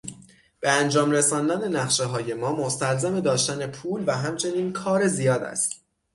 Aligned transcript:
به 0.59 0.69
انجام 0.71 1.11
رساندن 1.11 1.75
نقشههای 1.75 2.33
ما 2.33 2.51
مستلزم 2.55 3.19
داشتن 3.19 3.67
پول 3.67 4.03
و 4.07 4.11
همچنین 4.17 4.73
کار 4.73 5.07
زیاد 5.07 5.43
است. 5.43 5.81